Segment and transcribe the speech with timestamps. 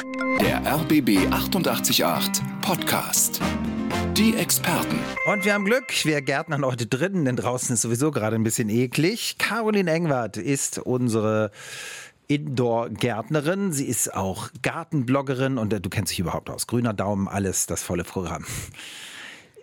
[0.00, 2.02] Der RBB 888
[2.62, 3.38] Podcast.
[4.16, 4.98] Die Experten.
[5.26, 8.70] Und wir haben Glück, wir Gärtnern heute drinnen, denn draußen ist sowieso gerade ein bisschen
[8.70, 9.36] eklig.
[9.36, 11.50] Caroline Engwart ist unsere
[12.28, 13.72] Indoor-Gärtnerin.
[13.72, 16.66] Sie ist auch Gartenbloggerin und äh, du kennst dich überhaupt aus.
[16.66, 18.46] Grüner Daumen, alles, das volle Programm.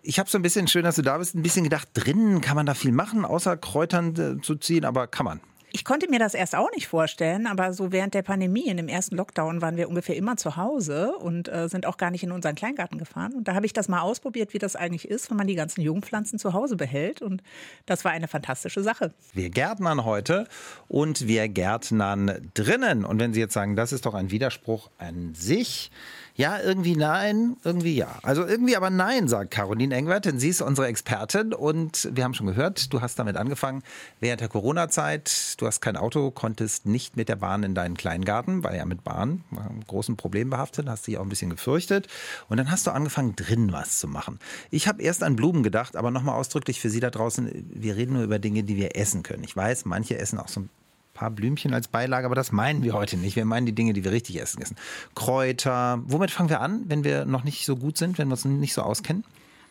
[0.03, 2.55] Ich habe so ein bisschen, schön, dass du da bist, ein bisschen gedacht, drinnen kann
[2.55, 5.39] man da viel machen, außer Kräutern äh, zu ziehen, aber kann man.
[5.77, 8.87] Ich konnte mir das erst auch nicht vorstellen, aber so während der Pandemie, in dem
[8.87, 12.31] ersten Lockdown, waren wir ungefähr immer zu Hause und äh, sind auch gar nicht in
[12.31, 13.33] unseren Kleingarten gefahren.
[13.33, 15.81] Und da habe ich das mal ausprobiert, wie das eigentlich ist, wenn man die ganzen
[15.81, 17.21] Jungpflanzen zu Hause behält.
[17.21, 17.43] Und
[17.85, 19.13] das war eine fantastische Sache.
[19.33, 20.47] Wir gärtnern heute
[20.87, 23.05] und wir gärtnern drinnen.
[23.05, 25.91] Und wenn Sie jetzt sagen, das ist doch ein Widerspruch an sich,
[26.37, 28.19] ja, irgendwie nein, irgendwie ja.
[28.21, 32.35] Also irgendwie aber nein, sagt Caroline Engwert, denn sie ist unsere Expertin und wir haben
[32.35, 33.81] schon gehört, du hast damit angefangen
[34.19, 35.55] während der Corona-Zeit.
[35.57, 39.03] Du hast kein Auto, konntest nicht mit der Bahn in deinen Kleingarten, weil ja mit
[39.03, 42.07] Bahn ein großen Problem behaftet, hast dich auch ein bisschen gefürchtet.
[42.49, 44.37] Und dann hast du angefangen, drin was zu machen.
[44.69, 48.13] Ich habe erst an Blumen gedacht, aber nochmal ausdrücklich für Sie da draußen, wir reden
[48.13, 49.43] nur über Dinge, die wir essen können.
[49.43, 50.69] Ich weiß, manche essen auch so ein
[51.17, 53.35] paar Blümchen als Beilage, aber das meinen wir heute nicht.
[53.35, 54.77] Wir meinen die Dinge, die wir richtig essen müssen.
[55.15, 56.01] Kräuter.
[56.05, 58.73] Womit fangen wir an, wenn wir noch nicht so gut sind, wenn wir uns nicht
[58.73, 59.23] so auskennen?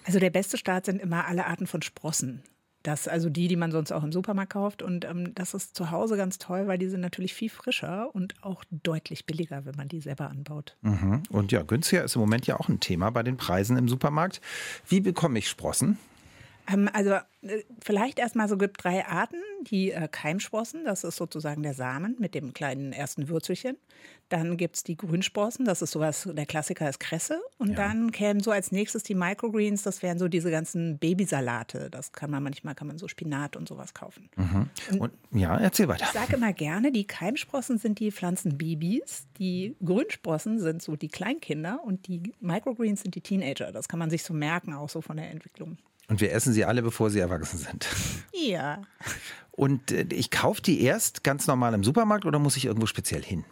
[0.05, 2.43] Also der beste Start sind immer alle Arten von Sprossen.
[2.83, 4.83] Das, also die, die man sonst auch im Supermarkt kauft.
[4.83, 8.35] Und ähm, das ist zu Hause ganz toll, weil die sind natürlich viel frischer und
[8.43, 10.77] auch deutlich billiger, wenn man die selber anbaut.
[10.83, 11.23] Mhm.
[11.31, 14.41] Und ja, günstiger ist im Moment ja auch ein Thema bei den Preisen im Supermarkt.
[14.89, 15.99] Wie bekomme ich Sprossen?
[16.69, 19.37] Ähm, also äh, vielleicht erstmal so gibt drei Arten.
[19.71, 23.77] Die äh, Keimsprossen, das ist sozusagen der Samen mit dem kleinen ersten Würzelchen.
[24.29, 27.41] Dann gibt es die Grünsprossen, das ist sowas, der Klassiker ist Kresse.
[27.59, 27.77] Und ja.
[27.77, 31.91] dann kämen so als nächstes die Microgreens, das wären so diese ganzen Babysalate.
[31.91, 34.29] Das kann man manchmal, kann man so Spinat und sowas kaufen.
[34.37, 34.71] Mhm.
[34.93, 36.07] Und, und, ja, erzähl weiter.
[36.07, 41.81] Ich sage immer gerne, die Keimsprossen sind die Pflanzenbabys, die Grünsprossen sind so die Kleinkinder
[41.85, 43.71] und die Microgreens sind die Teenager.
[43.71, 45.79] Das kann man sich so merken, auch so von der Entwicklung.
[46.09, 47.89] Und wir essen sie alle, bevor sie erwachsen sind.
[48.33, 48.83] Ja.
[49.51, 53.23] Und äh, ich kaufe die erst ganz normal im Supermarkt oder muss ich irgendwo speziell
[53.23, 53.45] hin?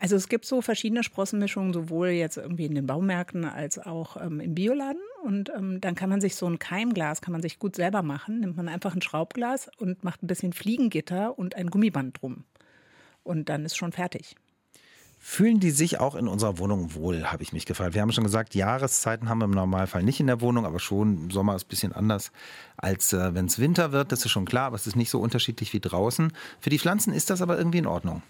[0.00, 4.38] Also es gibt so verschiedene Sprossenmischungen, sowohl jetzt irgendwie in den Baumärkten als auch ähm,
[4.38, 5.02] im Bioladen.
[5.24, 8.40] Und ähm, dann kann man sich so ein Keimglas, kann man sich gut selber machen.
[8.40, 12.44] Nimmt man einfach ein Schraubglas und macht ein bisschen Fliegengitter und ein Gummiband drum.
[13.24, 14.36] Und dann ist schon fertig.
[15.20, 17.94] Fühlen die sich auch in unserer Wohnung wohl, habe ich mich gefragt.
[17.94, 21.30] Wir haben schon gesagt, Jahreszeiten haben wir im Normalfall nicht in der Wohnung, aber schon
[21.30, 22.30] Sommer ist ein bisschen anders,
[22.76, 24.12] als äh, wenn es Winter wird.
[24.12, 26.32] Das ist schon klar, aber es ist nicht so unterschiedlich wie draußen.
[26.60, 28.22] Für die Pflanzen ist das aber irgendwie in Ordnung.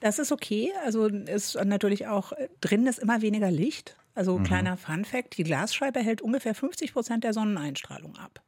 [0.00, 0.72] Das ist okay.
[0.84, 3.96] Also ist natürlich auch äh, drin ist immer weniger Licht.
[4.14, 4.44] Also mhm.
[4.44, 8.40] kleiner Fun Fact: Die Glasscheibe hält ungefähr 50 Prozent der Sonneneinstrahlung ab.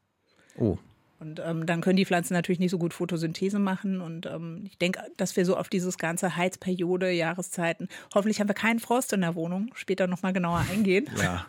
[0.56, 0.78] Oh,
[1.20, 4.00] und ähm, dann können die Pflanzen natürlich nicht so gut Photosynthese machen.
[4.00, 8.54] Und ähm, ich denke, dass wir so auf dieses ganze Heizperiode, Jahreszeiten, hoffentlich haben wir
[8.54, 11.08] keinen Frost in der Wohnung, später nochmal genauer eingehen.
[11.22, 11.46] Ja,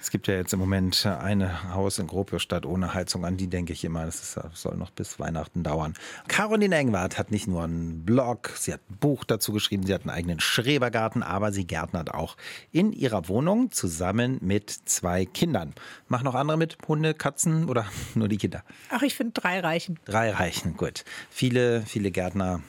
[0.00, 3.72] es gibt ja jetzt im Moment ein Haus in Gropiusstadt ohne Heizung, an die denke
[3.72, 5.94] ich immer, das, ist, soll noch bis Weihnachten dauern.
[6.28, 10.02] Caroline Engwart hat nicht nur einen Blog, sie hat ein Buch dazu geschrieben, sie hat
[10.02, 12.36] einen eigenen Schrebergarten, aber sie gärtnert auch
[12.70, 15.74] in ihrer Wohnung zusammen mit zwei Kindern.
[16.08, 16.78] Machen noch andere mit?
[16.86, 18.62] Hunde, Katzen oder nur die Kinder?
[18.90, 19.98] Ach, ich finde drei reichen.
[20.04, 21.04] Drei reichen, gut.
[21.30, 22.60] Viele, viele Gärtner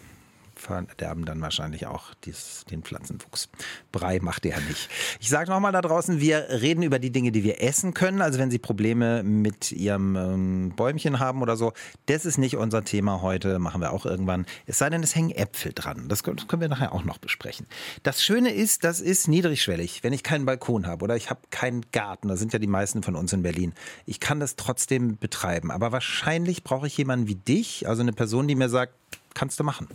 [0.66, 3.50] verderben dann wahrscheinlich auch dies, den Pflanzenwuchs.
[3.92, 4.90] Brei macht er nicht.
[5.20, 8.22] Ich sage nochmal da draußen, wir reden über die Dinge, die wir essen können.
[8.22, 11.74] Also wenn Sie Probleme mit Ihrem ähm, Bäumchen haben oder so,
[12.08, 14.46] das ist nicht unser Thema heute, machen wir auch irgendwann.
[14.66, 16.08] Es sei denn, es hängen Äpfel dran.
[16.08, 17.68] Das können wir nachher auch noch besprechen.
[18.04, 20.04] Das Schöne ist, das ist niedrigschwellig.
[20.04, 23.04] Wenn ich keinen Balkon habe oder ich habe keinen Garten, da sind ja die meisten
[23.04, 23.74] von uns in Berlin,
[24.06, 25.72] ich kann das trotzdem betreiben.
[25.72, 28.94] Aber wahrscheinlich brauche ich jemanden wie dich, also eine Person, die mir sagt,
[29.34, 29.88] kannst du machen.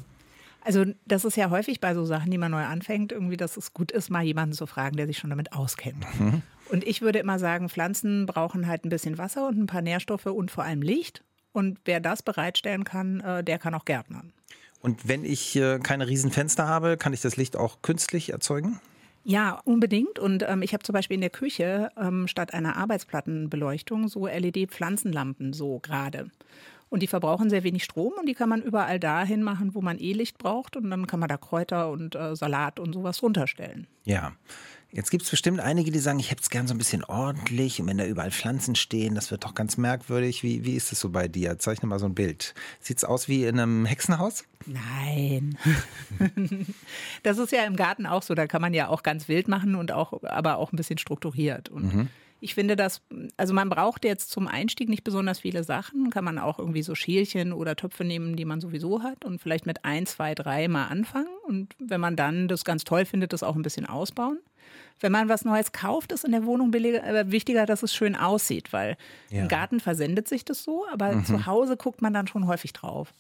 [0.62, 3.72] Also das ist ja häufig bei so Sachen, die man neu anfängt, irgendwie, dass es
[3.72, 6.04] gut ist, mal jemanden zu fragen, der sich schon damit auskennt.
[6.19, 6.43] Mhm.
[6.69, 10.26] Und ich würde immer sagen, Pflanzen brauchen halt ein bisschen Wasser und ein paar Nährstoffe
[10.26, 11.25] und vor allem Licht.
[11.53, 14.32] Und wer das bereitstellen kann, äh, der kann auch Gärtnern.
[14.81, 18.81] Und wenn ich keine Riesenfenster habe, kann ich das Licht auch künstlich erzeugen?
[19.25, 20.18] Ja, unbedingt.
[20.18, 25.53] Und ähm, ich habe zum Beispiel in der Küche ähm, statt einer Arbeitsplattenbeleuchtung so LED-Pflanzenlampen
[25.53, 26.30] so gerade.
[26.91, 29.98] Und die verbrauchen sehr wenig Strom und die kann man überall dahin machen, wo man
[29.98, 30.77] eh Licht braucht.
[30.77, 33.87] Und dann kann man da Kräuter und äh, Salat und sowas runterstellen.
[34.04, 34.33] Ja.
[34.92, 37.81] Jetzt gibt es bestimmt einige, die sagen, ich hätte es gern so ein bisschen ordentlich
[37.81, 40.42] und wenn da überall Pflanzen stehen, das wird doch ganz merkwürdig.
[40.42, 41.60] Wie, wie ist es so bei dir?
[41.60, 42.54] Zeichne mal so ein Bild.
[42.81, 44.45] Sieht es aus wie in einem Hexenhaus?
[44.66, 45.57] Nein.
[47.22, 48.34] das ist ja im Garten auch so.
[48.34, 51.69] Da kann man ja auch ganz wild machen und auch, aber auch ein bisschen strukturiert.
[51.69, 52.09] Und mhm.
[52.41, 53.03] Ich finde das,
[53.37, 56.10] also man braucht jetzt zum Einstieg nicht besonders viele Sachen.
[56.10, 59.66] Kann man auch irgendwie so Schälchen oder Töpfe nehmen, die man sowieso hat und vielleicht
[59.66, 63.42] mit ein, zwei, drei mal anfangen Und wenn man dann das ganz toll findet, das
[63.42, 64.39] auch ein bisschen ausbauen.
[65.01, 68.16] Wenn man was Neues kauft, ist in der Wohnung billiger, äh, wichtiger, dass es schön
[68.16, 68.97] aussieht, weil
[69.31, 69.42] Ja.
[69.42, 73.13] im Garten versendet sich das so, aber zu Hause guckt man dann schon häufig drauf.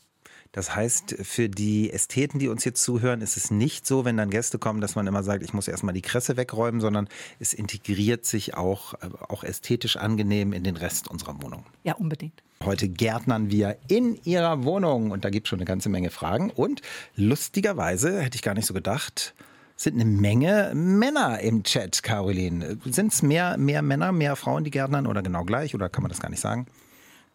[0.52, 4.30] Das heißt, für die Ästheten, die uns jetzt zuhören, ist es nicht so, wenn dann
[4.30, 7.08] Gäste kommen, dass man immer sagt, ich muss erstmal die Kresse wegräumen, sondern
[7.38, 11.64] es integriert sich auch, äh, auch ästhetisch angenehm in den Rest unserer Wohnung.
[11.84, 12.42] Ja, unbedingt.
[12.64, 16.50] Heute gärtnern wir in Ihrer Wohnung und da gibt es schon eine ganze Menge Fragen.
[16.50, 16.82] Und
[17.14, 19.34] lustigerweise, hätte ich gar nicht so gedacht,
[19.76, 22.76] sind eine Menge Männer im Chat, Caroline.
[22.84, 26.10] Sind es mehr, mehr Männer, mehr Frauen, die gärtnern oder genau gleich oder kann man
[26.10, 26.66] das gar nicht sagen?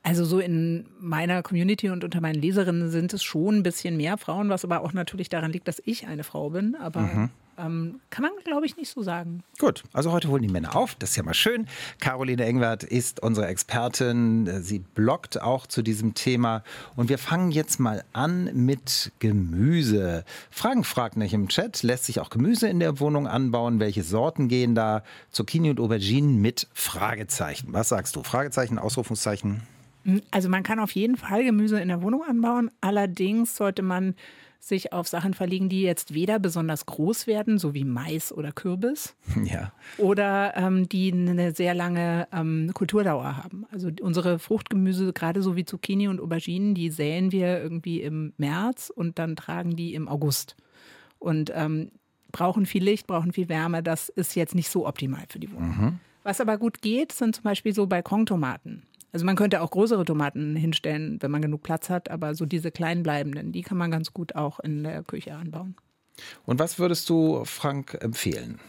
[0.06, 4.20] Also so in meiner Community und unter meinen Leserinnen sind es schon ein bisschen mehr
[4.20, 6.76] Frauen, was aber auch natürlich daran liegt, dass ich eine Frau bin.
[6.76, 9.44] Aber ähm, kann man, glaube ich, nicht so sagen.
[9.58, 10.94] Gut, also heute holen die Männer auf.
[10.94, 11.68] Das ist ja mal schön.
[12.00, 14.62] Caroline Engwert ist unsere Expertin.
[14.62, 16.64] Sie bloggt auch zu diesem Thema.
[16.96, 20.24] Und wir fangen jetzt mal an mit Gemüse.
[20.52, 23.80] Frank fragt nicht im Chat, lässt sich auch Gemüse in der Wohnung anbauen?
[23.80, 25.02] Welche Sorten gehen da?
[25.32, 27.70] Zucchini und Auberginen mit Fragezeichen.
[27.72, 28.22] Was sagst du?
[28.22, 29.64] Fragezeichen, Ausrufungszeichen?
[30.32, 32.70] Also man kann auf jeden Fall Gemüse in der Wohnung anbauen.
[32.82, 34.16] Allerdings sollte man
[34.60, 39.16] sich auf Sachen verlegen, die jetzt weder besonders groß werden, so wie Mais oder Kürbis,
[39.46, 39.72] Ja.
[40.00, 43.66] oder ähm, die eine sehr lange ähm, Kulturdauer haben.
[43.72, 48.92] Also unsere Fruchtgemüse, gerade so wie Zucchini und Auberginen, die säen wir irgendwie im März
[48.94, 50.56] und dann tragen die im August.
[51.20, 51.92] Und ähm,
[52.32, 53.84] brauchen viel Licht, brauchen viel Wärme.
[53.84, 56.00] Das ist jetzt nicht so optimal für die Wohnung.
[56.24, 58.84] Was aber gut geht, sind zum Beispiel so Balkontomaten.
[59.16, 62.70] Also man könnte auch größere Tomaten hinstellen, wenn man genug Platz hat, aber so diese
[62.70, 65.78] klein bleibenden, die kann man ganz gut auch in der Küche anbauen.
[66.44, 68.60] Und was würdest du Frank empfehlen?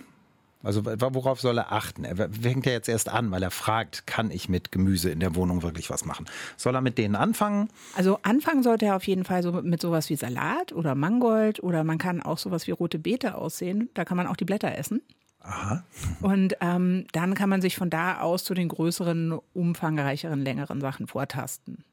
[0.62, 2.04] Also worauf soll er achten?
[2.04, 5.34] Er fängt ja jetzt erst an, weil er fragt, kann ich mit Gemüse in der
[5.34, 6.26] Wohnung wirklich was machen?
[6.56, 7.68] Soll er mit denen anfangen?
[7.96, 11.82] Also anfangen sollte er auf jeden Fall so mit sowas wie Salat oder Mangold oder
[11.82, 13.90] man kann auch sowas wie rote Beete aussehen.
[13.94, 15.02] Da kann man auch die Blätter essen.
[15.46, 15.84] Aha.
[16.20, 21.06] Und ähm, dann kann man sich von da aus zu den größeren, umfangreicheren, längeren Sachen
[21.06, 21.84] vortasten.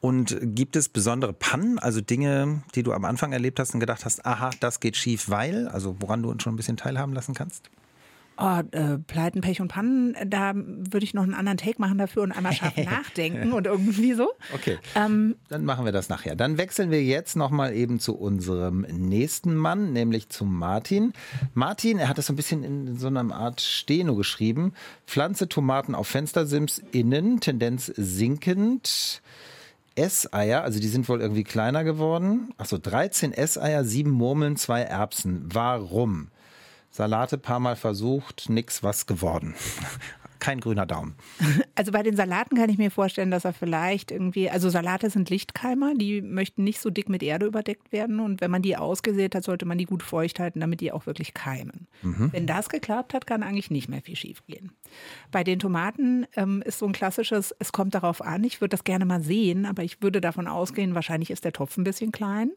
[0.00, 4.04] Und gibt es besondere Pannen, also Dinge, die du am Anfang erlebt hast und gedacht
[4.04, 7.34] hast, aha, das geht schief, weil, also woran du uns schon ein bisschen teilhaben lassen
[7.34, 7.70] kannst?
[8.42, 12.22] Oh, äh, Pleiten, Pech und Pannen, da würde ich noch einen anderen Take machen dafür
[12.22, 14.30] und einmal scharf nachdenken und irgendwie so.
[14.54, 16.36] Okay, Ähm, dann machen wir das nachher.
[16.36, 21.12] Dann wechseln wir jetzt nochmal eben zu unserem nächsten Mann, nämlich zu Martin.
[21.52, 24.72] Martin, er hat das so ein bisschen in so einer Art Steno geschrieben.
[25.06, 29.20] Pflanze Tomaten auf Fenstersims innen, Tendenz sinkend.
[29.96, 32.54] Esseier, also die sind wohl irgendwie kleiner geworden.
[32.56, 35.44] Achso, 13 Esseier, 7 Murmeln, 2 Erbsen.
[35.52, 36.28] Warum?
[36.90, 39.54] Salate paar Mal versucht, nix was geworden.
[40.40, 41.14] Kein grüner Daumen.
[41.76, 45.30] Also bei den Salaten kann ich mir vorstellen, dass er vielleicht irgendwie, also Salate sind
[45.30, 49.34] Lichtkeimer, die möchten nicht so dick mit Erde überdeckt werden und wenn man die ausgesät
[49.34, 51.86] hat, sollte man die gut feucht halten, damit die auch wirklich keimen.
[52.32, 54.72] Wenn das geklappt hat, kann eigentlich nicht mehr viel schief gehen.
[55.32, 58.84] Bei den Tomaten ähm, ist so ein klassisches, es kommt darauf an, ich würde das
[58.84, 62.50] gerne mal sehen, aber ich würde davon ausgehen, wahrscheinlich ist der Topf ein bisschen klein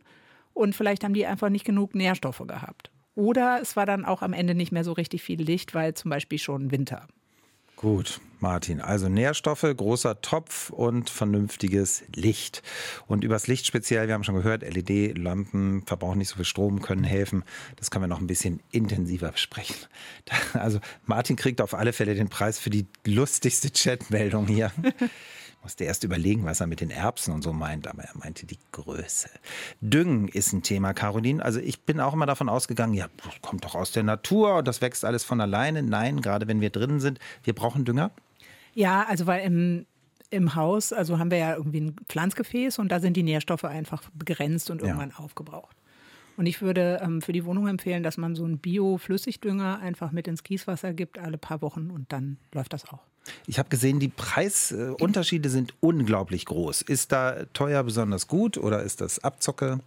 [0.53, 2.91] und vielleicht haben die einfach nicht genug Nährstoffe gehabt.
[3.15, 6.10] Oder es war dann auch am Ende nicht mehr so richtig viel Licht, weil zum
[6.10, 7.07] Beispiel schon Winter.
[7.75, 8.80] Gut, Martin.
[8.80, 12.63] Also Nährstoffe, großer Topf und vernünftiges Licht.
[13.07, 17.04] Und übers Licht speziell, wir haben schon gehört, LED-Lampen verbrauchen nicht so viel Strom, können
[17.04, 17.44] helfen.
[17.75, 19.75] Das können wir noch ein bisschen intensiver besprechen.
[20.54, 24.71] Also Martin kriegt auf alle Fälle den Preis für die lustigste Chatmeldung hier.
[25.64, 28.60] Musste erst überlegen, was er mit den Erbsen und so meint, aber er meinte die
[28.74, 29.30] Größe.
[29.80, 31.44] Düngen ist ein Thema, Caroline.
[31.44, 34.82] Also ich bin auch immer davon ausgegangen, ja, das kommt doch aus der Natur, das
[34.82, 35.82] wächst alles von alleine.
[35.82, 38.12] Nein, gerade wenn wir drinnen sind, wir brauchen Dünger.
[38.74, 39.86] Ja, also weil im,
[40.30, 44.04] im Haus, also haben wir ja irgendwie ein Pflanzgefäß und da sind die Nährstoffe einfach
[44.14, 45.78] begrenzt und irgendwann aufgebraucht.
[46.36, 50.28] Und ich würde ähm, für die Wohnung empfehlen, dass man so einen Bio-Flüssigdünger einfach mit
[50.28, 53.13] ins Gießwasser gibt, alle paar Wochen und dann läuft das auch.
[53.47, 56.81] Ich habe gesehen, die Preisunterschiede sind unglaublich groß.
[56.81, 59.80] Ist da teuer besonders gut oder ist das Abzocke?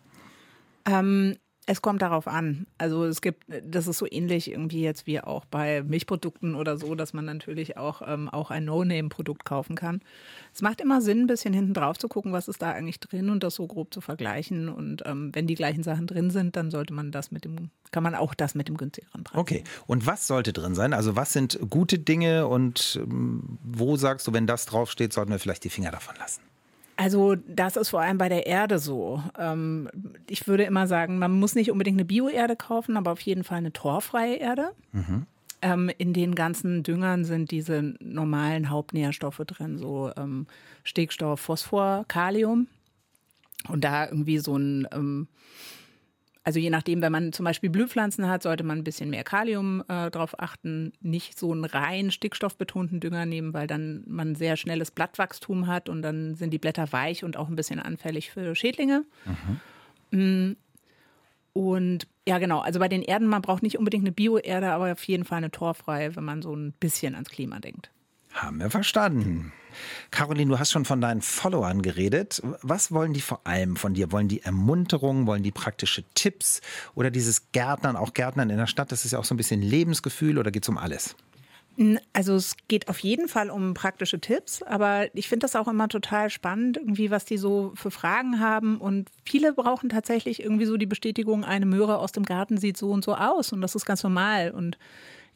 [0.86, 1.36] Ähm,
[1.66, 2.66] es kommt darauf an.
[2.78, 6.94] Also es gibt, das ist so ähnlich irgendwie jetzt wie auch bei Milchprodukten oder so,
[6.94, 10.00] dass man natürlich auch, ähm, auch ein No-Name-Produkt kaufen kann.
[10.54, 13.30] Es macht immer Sinn, ein bisschen hinten drauf zu gucken, was ist da eigentlich drin
[13.30, 14.68] und das so grob zu vergleichen.
[14.68, 18.04] Und ähm, wenn die gleichen Sachen drin sind, dann sollte man das mit dem, kann
[18.04, 19.36] man auch das mit dem günstigeren Preis.
[19.36, 19.64] Okay.
[19.88, 20.92] Und was sollte drin sein?
[20.92, 25.40] Also was sind gute Dinge und ähm, wo sagst du, wenn das draufsteht, sollten wir
[25.40, 26.42] vielleicht die Finger davon lassen?
[26.96, 29.22] Also das ist vor allem bei der Erde so.
[29.38, 29.88] Ähm,
[30.28, 33.58] ich würde immer sagen, man muss nicht unbedingt eine Bio-Erde kaufen, aber auf jeden Fall
[33.58, 34.72] eine torfreie Erde.
[35.62, 40.46] Ähm, in den ganzen Düngern sind diese normalen Hauptnährstoffe drin, so ähm,
[40.84, 42.66] Stickstoff, Phosphor, Kalium.
[43.68, 45.28] Und da irgendwie so ein, ähm,
[46.46, 49.82] also je nachdem, wenn man zum Beispiel Blühpflanzen hat, sollte man ein bisschen mehr Kalium
[49.88, 50.92] äh, drauf achten.
[51.00, 56.02] Nicht so einen rein stickstoffbetonten Dünger nehmen, weil dann man sehr schnelles Blattwachstum hat und
[56.02, 59.04] dann sind die Blätter weich und auch ein bisschen anfällig für Schädlinge.
[60.12, 60.56] Mhm.
[61.52, 62.60] Und ja, genau.
[62.60, 65.50] Also bei den Erden, man braucht nicht unbedingt eine Bio-Erde, aber auf jeden Fall eine
[65.50, 67.90] torfreie, wenn man so ein bisschen ans Klima denkt.
[68.32, 69.52] Haben wir verstanden.
[70.10, 72.42] Caroline, du hast schon von deinen Followern geredet.
[72.62, 74.12] Was wollen die vor allem von dir?
[74.12, 76.60] Wollen die Ermunterung, wollen die praktische Tipps
[76.94, 79.62] oder dieses Gärtnern, auch Gärtnern in der Stadt, das ist ja auch so ein bisschen
[79.62, 81.16] Lebensgefühl oder geht es um alles?
[82.14, 85.88] Also es geht auf jeden Fall um praktische Tipps, aber ich finde das auch immer
[85.88, 88.78] total spannend, irgendwie, was die so für Fragen haben.
[88.78, 92.90] Und viele brauchen tatsächlich irgendwie so die Bestätigung, eine Möhre aus dem Garten sieht so
[92.90, 94.52] und so aus und das ist ganz normal.
[94.52, 94.78] Und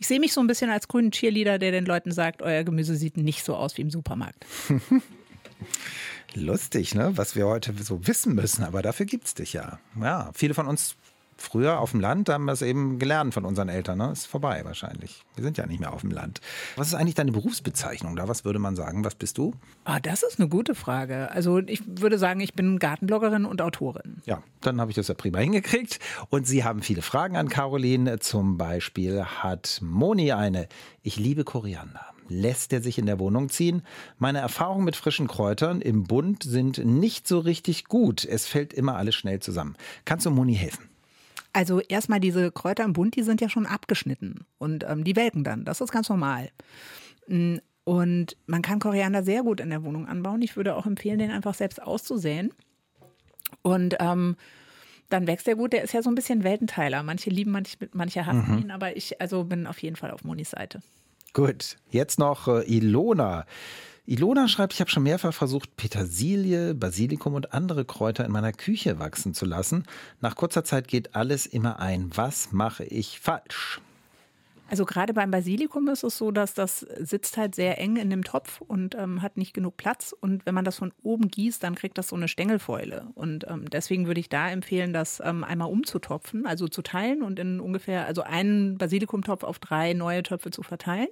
[0.01, 2.97] ich sehe mich so ein bisschen als grünen Cheerleader, der den Leuten sagt, euer Gemüse
[2.97, 4.47] sieht nicht so aus wie im Supermarkt.
[6.35, 7.13] Lustig, ne?
[7.17, 9.79] Was wir heute so wissen müssen, aber dafür gibt es dich ja.
[10.01, 10.97] Ja, viele von uns
[11.41, 13.97] Früher auf dem Land haben wir es eben gelernt von unseren Eltern.
[13.97, 14.13] Ne?
[14.13, 15.25] Ist vorbei wahrscheinlich.
[15.37, 16.43] Wir sind ja nicht mehr auf dem Land.
[16.77, 18.29] Was ist eigentlich deine Berufsbezeichnung da?
[18.29, 19.07] Was würde man sagen?
[19.07, 19.55] Was bist du?
[19.85, 21.31] Ah, das ist eine gute Frage.
[21.31, 24.21] Also ich würde sagen, ich bin Gartenbloggerin und Autorin.
[24.27, 25.99] Ja, dann habe ich das ja prima hingekriegt.
[26.29, 28.19] Und Sie haben viele Fragen an Caroline.
[28.19, 30.69] Zum Beispiel hat Moni eine.
[31.03, 33.83] Ich liebe Koriander lässt er sich in der Wohnung ziehen.
[34.19, 38.25] Meine Erfahrungen mit frischen Kräutern im Bund sind nicht so richtig gut.
[38.25, 39.75] Es fällt immer alles schnell zusammen.
[40.05, 40.91] Kannst du Moni helfen?
[41.53, 45.45] Also erstmal diese Kräuter im Bund, die sind ja schon abgeschnitten und ähm, die welken
[45.45, 45.65] dann.
[45.65, 46.51] Das ist ganz normal.
[47.27, 50.43] Mm, und man kann Koriander sehr gut in der Wohnung anbauen.
[50.43, 52.53] Ich würde auch empfehlen, den einfach selbst auszusäen.
[53.63, 54.37] Und ähm,
[55.09, 55.73] dann wächst er gut.
[55.73, 57.03] Der ist ja so ein bisschen Weltenteiler.
[57.03, 58.63] Manche lieben, manche, manche hassen mhm.
[58.63, 60.81] ihn, aber ich also bin auf jeden Fall auf Monis Seite.
[61.33, 63.45] Gut, jetzt noch äh, Ilona.
[64.11, 68.99] Ilona schreibt, ich habe schon mehrfach versucht, Petersilie, Basilikum und andere Kräuter in meiner Küche
[68.99, 69.85] wachsen zu lassen.
[70.21, 72.11] Nach kurzer Zeit geht alles immer ein.
[72.17, 73.81] Was mache ich falsch?
[74.69, 78.25] Also gerade beim Basilikum ist es so, dass das sitzt halt sehr eng in dem
[78.25, 80.13] Topf und ähm, hat nicht genug Platz.
[80.21, 83.07] Und wenn man das von oben gießt, dann kriegt das so eine Stängelfäule.
[83.15, 87.39] Und ähm, deswegen würde ich da empfehlen, das ähm, einmal umzutopfen, also zu teilen und
[87.39, 91.09] in ungefähr, also einen Basilikumtopf auf drei neue Töpfe zu verteilen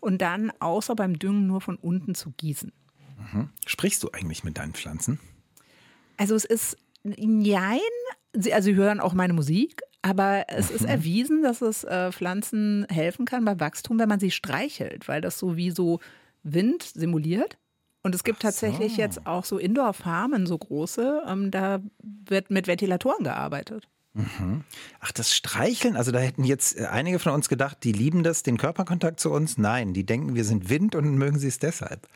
[0.00, 2.72] und dann außer beim Düngen nur von unten zu gießen.
[3.32, 3.50] Mhm.
[3.66, 5.18] Sprichst du eigentlich mit deinen Pflanzen?
[6.16, 7.78] Also es ist Nein,
[8.32, 10.88] sie, also sie hören auch meine Musik, aber es ist mhm.
[10.88, 15.38] erwiesen, dass es äh, Pflanzen helfen kann bei Wachstum, wenn man sie streichelt, weil das
[15.38, 16.00] so wie so
[16.42, 17.58] Wind simuliert.
[18.02, 19.00] Und es gibt tatsächlich so.
[19.00, 23.88] jetzt auch so Indoor-Farmen, so große, ähm, da wird mit Ventilatoren gearbeitet.
[24.18, 24.64] Mhm.
[24.98, 28.42] Ach, das Streicheln, also da hätten jetzt äh, einige von uns gedacht, die lieben das,
[28.42, 29.58] den Körperkontakt zu uns.
[29.58, 32.08] Nein, die denken, wir sind Wind und mögen sie es deshalb.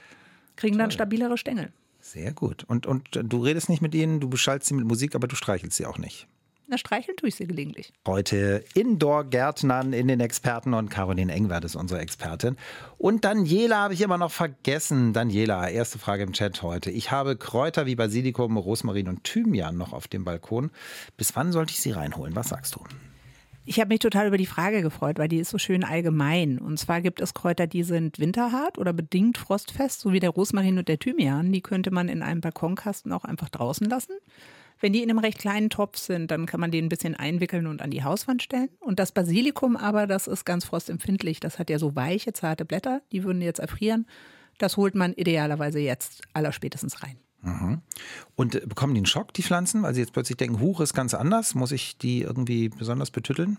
[0.57, 0.83] Kriegen Toll.
[0.83, 1.73] dann stabilere Stängel.
[2.01, 2.65] Sehr gut.
[2.65, 5.77] Und, und du redest nicht mit ihnen, du beschallst sie mit Musik, aber du streichelst
[5.77, 6.27] sie auch nicht.
[6.73, 7.93] Na, streicheln tue ich sie gelegentlich.
[8.07, 12.57] Heute Indoor-Gärtnern in den Experten und Caroline Engwert ist unsere Expertin.
[12.97, 15.13] Und Daniela habe ich immer noch vergessen.
[15.13, 16.91] Daniela, erste Frage im Chat heute.
[16.91, 20.71] Ich habe Kräuter wie Basilikum, Rosmarin und Thymian noch auf dem Balkon.
[21.19, 22.35] Bis wann sollte ich sie reinholen?
[22.35, 22.81] Was sagst du?
[23.67, 26.59] Ich habe mich total über die Frage gefreut, weil die ist so schön allgemein.
[26.59, 30.79] Und zwar gibt es Kräuter, die sind winterhart oder bedingt frostfest, so wie der Rosmarin
[30.79, 31.53] und der Thymian.
[31.53, 34.15] Die könnte man in einem Balkonkasten auch einfach draußen lassen.
[34.83, 37.69] Wenn die in einem recht kleinen Topf sind, dann kann man den ein bisschen einwickeln
[37.69, 38.69] und an die Hauswand stellen.
[38.81, 41.39] Und das Basilikum aber, das ist ganz frostempfindlich.
[41.39, 44.07] Das hat ja so weiche, zarte Blätter, die würden jetzt erfrieren.
[44.59, 47.17] Das holt man idealerweise jetzt allerspätestens rein.
[47.43, 47.81] Mhm.
[48.35, 50.95] Und äh, bekommen die einen Schock, die Pflanzen, weil sie jetzt plötzlich denken, Huch ist
[50.95, 51.55] ganz anders?
[51.55, 53.59] Muss ich die irgendwie besonders betütteln?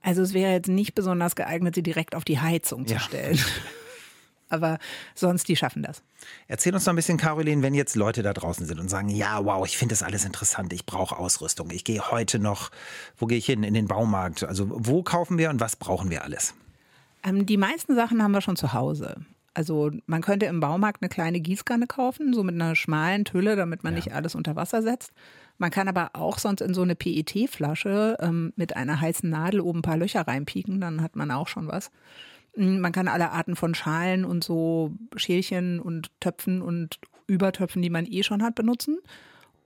[0.00, 3.00] Also es wäre jetzt nicht besonders geeignet, sie direkt auf die Heizung zu ja.
[3.00, 3.38] stellen.
[4.48, 4.78] aber
[5.14, 6.02] sonst, die schaffen das.
[6.48, 9.44] Erzähl uns noch ein bisschen, Caroline, wenn jetzt Leute da draußen sind und sagen, ja,
[9.44, 12.70] wow, ich finde das alles interessant, ich brauche Ausrüstung, ich gehe heute noch,
[13.16, 13.62] wo gehe ich hin?
[13.62, 14.44] In den Baumarkt.
[14.44, 16.54] Also wo kaufen wir und was brauchen wir alles?
[17.22, 19.16] Ähm, die meisten Sachen haben wir schon zu Hause.
[19.54, 23.84] Also man könnte im Baumarkt eine kleine Gießkanne kaufen, so mit einer schmalen Tülle, damit
[23.84, 23.96] man ja.
[23.96, 25.12] nicht alles unter Wasser setzt.
[25.58, 29.78] Man kann aber auch sonst in so eine PET-Flasche ähm, mit einer heißen Nadel oben
[29.78, 31.90] ein paar Löcher reinpieken, dann hat man auch schon was.
[32.56, 37.90] Hm, man kann alle Arten von Schalen und so Schälchen und Töpfen und Übertöpfen, die
[37.90, 38.98] man eh schon hat, benutzen.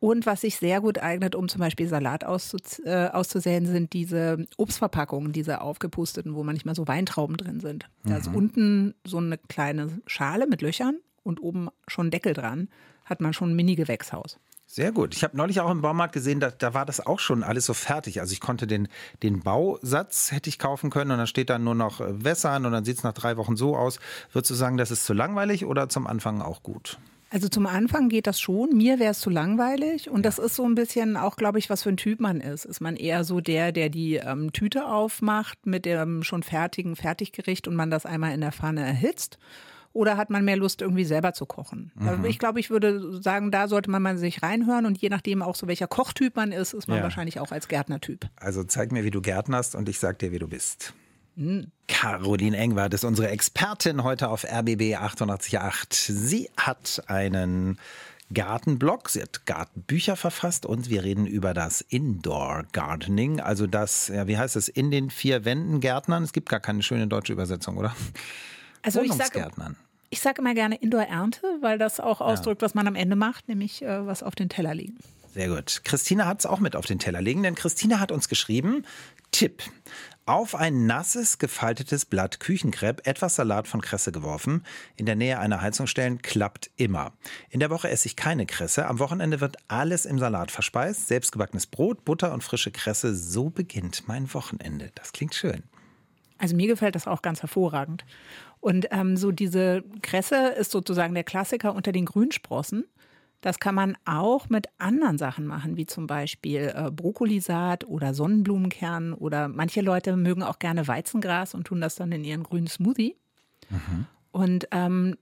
[0.00, 4.46] Und was sich sehr gut eignet, um zum Beispiel Salat auszus äh, auszusäen, sind diese
[4.56, 7.86] Obstverpackungen, diese aufgepusteten, wo manchmal so Weintrauben drin sind.
[8.04, 8.36] Da ist mhm.
[8.36, 12.68] unten so eine kleine Schale mit Löchern und oben schon Deckel dran,
[13.04, 14.38] hat man schon ein Mini-Gewächshaus.
[14.72, 15.16] Sehr gut.
[15.16, 17.74] Ich habe neulich auch im Baumarkt gesehen, da, da war das auch schon alles so
[17.74, 18.20] fertig.
[18.20, 18.86] Also ich konnte den,
[19.20, 22.70] den Bausatz hätte ich kaufen können und dann steht dann nur noch äh, Wässern und
[22.70, 23.98] dann sieht es nach drei Wochen so aus.
[24.32, 26.98] Würdest du sagen, das ist zu langweilig oder zum Anfang auch gut?
[27.30, 28.76] Also zum Anfang geht das schon.
[28.76, 30.08] Mir wäre es zu langweilig.
[30.08, 32.64] Und das ist so ein bisschen auch, glaube ich, was für ein Typ man ist.
[32.64, 37.66] Ist man eher so der, der die ähm, Tüte aufmacht mit dem schon fertigen Fertiggericht
[37.66, 39.36] und man das einmal in der Pfanne erhitzt?
[39.92, 41.90] Oder hat man mehr Lust, irgendwie selber zu kochen?
[41.98, 42.24] Also Mhm.
[42.26, 44.86] ich glaube, ich würde sagen, da sollte man mal sich reinhören.
[44.86, 47.02] Und je nachdem auch so, welcher Kochtyp man ist, ist man Ja.
[47.02, 48.28] wahrscheinlich auch als Gärtnertyp.
[48.36, 50.94] Also zeig mir, wie du gärtnerst und ich sag dir, wie du bist.
[51.36, 51.72] Hm.
[51.88, 56.14] Caroline Engwart ist unsere Expertin heute auf RBB 888.
[56.16, 57.78] Sie hat einen
[58.32, 64.28] Gartenblog, sie hat Gartenbücher verfasst und wir reden über das Indoor Gardening, also das, ja,
[64.28, 66.22] wie heißt es, in den vier Wänden Gärtnern.
[66.22, 67.94] Es gibt gar keine schöne deutsche Übersetzung, oder?
[68.82, 69.76] Also ich sage Wohnungsgärtnern.
[70.10, 73.82] ich sag immer gerne Indoor-Ernte, weil das auch ausdrückt, was man am Ende macht, nämlich
[73.82, 74.98] äh, was auf den Teller liegen.
[75.32, 75.82] Sehr gut.
[75.84, 78.84] Christina hat es auch mit auf den Teller legen, denn Christina hat uns geschrieben,
[79.30, 79.62] Tipp.
[80.26, 84.64] Auf ein nasses, gefaltetes Blatt Küchenkrepp etwas Salat von Kresse geworfen,
[84.96, 87.12] in der Nähe einer Heizung stellen, klappt immer.
[87.48, 91.66] In der Woche esse ich keine Kresse, am Wochenende wird alles im Salat verspeist, selbstgebackenes
[91.66, 94.90] Brot, Butter und frische Kresse, so beginnt mein Wochenende.
[94.94, 95.62] Das klingt schön.
[96.38, 98.04] Also mir gefällt das auch ganz hervorragend.
[98.60, 102.84] Und ähm, so diese Kresse ist sozusagen der Klassiker unter den Grünsprossen.
[103.40, 109.14] Das kann man auch mit anderen Sachen machen, wie zum Beispiel äh, Brokkolisaat oder Sonnenblumenkern
[109.14, 113.16] oder manche Leute mögen auch gerne Weizengras und tun das dann in ihren grünen Smoothie.
[114.30, 115.16] Und ähm,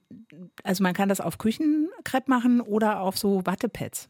[0.63, 4.09] also man kann das auf Küchenkrepp machen oder auf so Wattepads.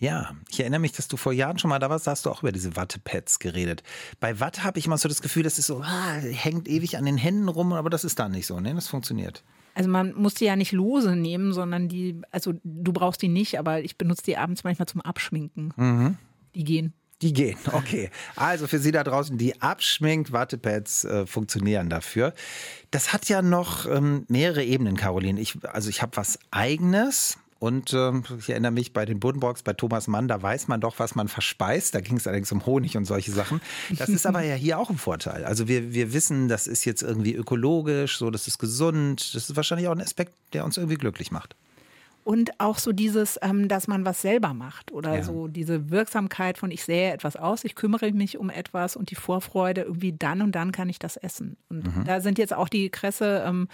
[0.00, 2.30] Ja, ich erinnere mich, dass du vor Jahren schon mal da warst, da hast du
[2.30, 3.82] auch über diese Wattepads geredet.
[4.18, 7.04] Bei Watte habe ich immer so das Gefühl, das ist so, ah, hängt ewig an
[7.04, 8.74] den Händen rum, aber das ist da nicht so, ne?
[8.74, 9.44] Das funktioniert.
[9.74, 13.58] Also man muss die ja nicht lose nehmen, sondern die, also du brauchst die nicht,
[13.58, 16.16] aber ich benutze die abends manchmal zum Abschminken.
[16.54, 16.94] Die gehen.
[17.22, 18.10] Die gehen, okay.
[18.36, 22.32] Also für Sie da draußen, die Abschmink-Wattepads äh, funktionieren dafür.
[22.90, 25.38] Das hat ja noch ähm, mehrere Ebenen, Caroline.
[25.38, 27.36] Ich, also ich habe was Eigenes.
[27.60, 30.98] Und ähm, ich erinnere mich bei den Buddenbrocks, bei Thomas Mann, da weiß man doch,
[30.98, 31.94] was man verspeist.
[31.94, 33.60] Da ging es allerdings um Honig und solche Sachen.
[33.98, 35.44] Das ist aber ja hier auch ein Vorteil.
[35.44, 39.34] Also wir, wir wissen, das ist jetzt irgendwie ökologisch, so, das ist gesund.
[39.34, 41.54] Das ist wahrscheinlich auch ein Aspekt, der uns irgendwie glücklich macht.
[42.24, 45.22] Und auch so dieses, ähm, dass man was selber macht oder Ja.
[45.22, 49.14] so diese Wirksamkeit von ich sähe etwas aus, ich kümmere mich um etwas und die
[49.16, 51.56] Vorfreude, irgendwie dann und dann kann ich das essen.
[51.68, 53.68] Und da sind jetzt auch die Kresse ähm,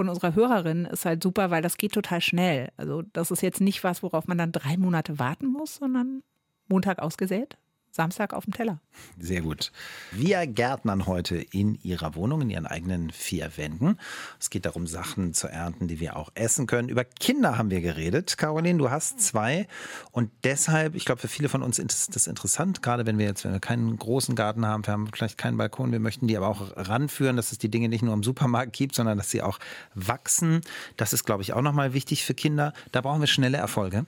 [0.00, 2.70] von unserer Hörerin ist halt super, weil das geht total schnell.
[2.78, 6.22] Also das ist jetzt nicht was, worauf man dann drei Monate warten muss, sondern
[6.68, 7.58] Montag ausgesät,
[7.90, 8.80] Samstag auf dem Teller.
[9.18, 9.72] Sehr gut.
[10.12, 13.98] Wir gärtnern heute in Ihrer Wohnung, in Ihren eigenen vier Wänden.
[14.38, 16.88] Es geht darum, Sachen zu ernten, die wir auch essen können.
[16.88, 18.38] Über Kinder haben wir geredet.
[18.38, 19.66] Caroline, du hast zwei.
[20.12, 23.44] Und deshalb, ich glaube, für viele von uns ist das interessant, gerade wenn wir jetzt
[23.44, 26.48] wenn wir keinen großen Garten haben, wir haben vielleicht keinen Balkon, wir möchten die aber
[26.48, 29.58] auch ranführen, dass es die Dinge nicht nur im Supermarkt gibt, sondern dass sie auch
[29.94, 30.60] wachsen.
[30.96, 32.72] Das ist, glaube ich, auch nochmal wichtig für Kinder.
[32.92, 34.06] Da brauchen wir schnelle Erfolge.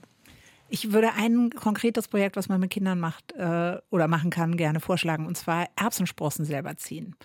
[0.73, 4.79] Ich würde ein konkretes Projekt, was man mit Kindern macht äh, oder machen kann, gerne
[4.79, 5.27] vorschlagen.
[5.27, 7.15] Und zwar Erbsensprossen selber ziehen.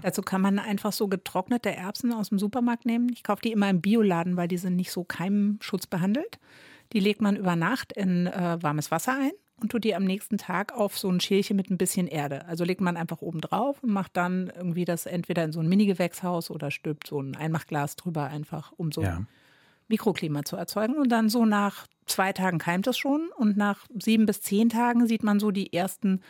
[0.00, 3.10] Dazu kann man einfach so getrocknete Erbsen aus dem Supermarkt nehmen.
[3.12, 6.38] Ich kaufe die immer im Bioladen, weil die sind nicht so keimschutz behandelt.
[6.94, 10.38] Die legt man über Nacht in äh, warmes Wasser ein und tut die am nächsten
[10.38, 12.46] Tag auf so ein Schälchen mit ein bisschen Erde.
[12.46, 15.68] Also legt man einfach oben drauf und macht dann irgendwie das entweder in so ein
[15.68, 19.26] Mini-Gewächshaus oder stülpt so ein Einmachglas drüber einfach, um so Ja.
[19.88, 20.96] Mikroklima zu erzeugen.
[20.96, 23.28] Und dann so nach zwei Tagen keimt es schon.
[23.36, 26.20] Und nach sieben bis zehn Tagen sieht man so die ersten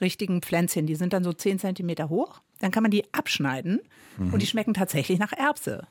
[0.00, 0.86] richtigen Pflänzchen.
[0.86, 2.40] Die sind dann so zehn Zentimeter hoch.
[2.60, 3.80] Dann kann man die abschneiden
[4.18, 5.86] und die schmecken tatsächlich nach Erbse.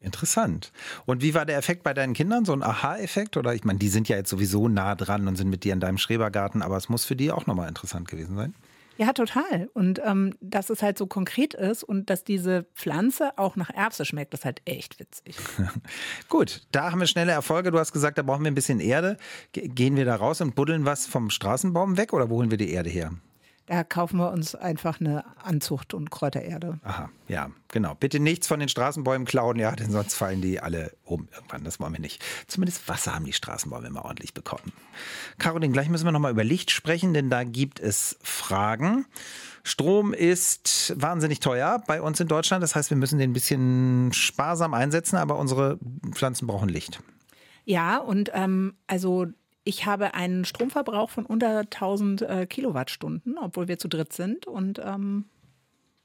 [0.00, 0.72] Interessant.
[1.06, 2.44] Und wie war der Effekt bei deinen Kindern?
[2.44, 3.36] So ein Aha-Effekt?
[3.36, 5.80] Oder ich meine, die sind ja jetzt sowieso nah dran und sind mit dir in
[5.80, 8.54] deinem Schrebergarten, aber es muss für die auch nochmal interessant gewesen sein.
[8.98, 9.70] Ja, total.
[9.74, 14.04] Und ähm, dass es halt so konkret ist und dass diese Pflanze auch nach Erbse
[14.04, 15.36] schmeckt, ist halt echt witzig.
[16.28, 17.70] Gut, da haben wir schnelle Erfolge.
[17.70, 19.16] Du hast gesagt, da brauchen wir ein bisschen Erde.
[19.52, 22.58] Ge- Gehen wir da raus und buddeln was vom Straßenbaum weg oder wo holen wir
[22.58, 23.12] die Erde her?
[23.68, 26.80] Da kaufen wir uns einfach eine Anzucht und Kräutererde.
[26.84, 27.94] Aha, ja, genau.
[27.94, 31.64] Bitte nichts von den Straßenbäumen klauen, ja, denn sonst fallen die alle um irgendwann.
[31.64, 32.24] Das wollen wir nicht.
[32.46, 34.72] Zumindest Wasser haben die Straßenbäume immer ordentlich bekommen.
[35.38, 39.04] Caroline, gleich müssen wir nochmal über Licht sprechen, denn da gibt es Fragen.
[39.64, 42.62] Strom ist wahnsinnig teuer bei uns in Deutschland.
[42.62, 45.78] Das heißt, wir müssen den ein bisschen sparsam einsetzen, aber unsere
[46.12, 47.00] Pflanzen brauchen Licht.
[47.66, 49.26] Ja, und ähm, also
[49.68, 54.46] ich habe einen Stromverbrauch von unter 1000 äh, Kilowattstunden, obwohl wir zu dritt sind.
[54.46, 55.26] Und ähm,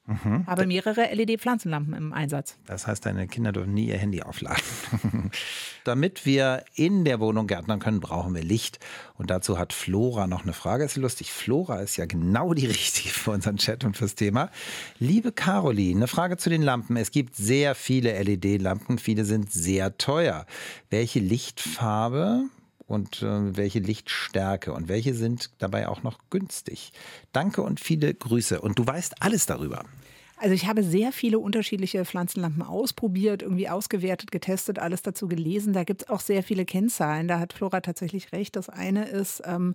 [0.06, 0.46] Mhm.
[0.46, 2.58] Habe mehrere LED-Pflanzenlampen im Einsatz.
[2.66, 4.62] Das heißt, deine Kinder dürfen nie ihr Handy aufladen.
[5.84, 8.80] Damit wir in der Wohnung gärtnern können, brauchen wir Licht.
[9.14, 10.84] Und dazu hat Flora noch eine Frage.
[10.84, 11.32] Ist lustig.
[11.32, 14.50] Flora ist ja genau die richtige für unseren Chat und fürs Thema.
[14.98, 16.98] Liebe Caroline, eine Frage zu den Lampen.
[16.98, 18.98] Es gibt sehr viele LED-Lampen.
[18.98, 20.44] Viele sind sehr teuer.
[20.90, 22.44] Welche Lichtfarbe
[22.86, 26.92] und äh, welche Lichtstärke und welche sind dabei auch noch günstig.
[27.32, 28.60] Danke und viele Grüße.
[28.60, 29.84] Und du weißt alles darüber.
[30.36, 35.72] Also ich habe sehr viele unterschiedliche Pflanzenlampen ausprobiert, irgendwie ausgewertet, getestet, alles dazu gelesen.
[35.72, 37.28] Da gibt es auch sehr viele Kennzahlen.
[37.28, 38.56] Da hat Flora tatsächlich recht.
[38.56, 39.74] Das eine ist ähm,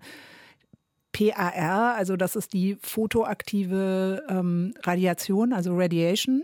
[1.12, 6.44] PAR, also das ist die photoaktive ähm, Radiation, also Radiation.